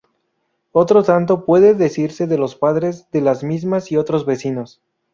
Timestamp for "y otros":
3.91-4.25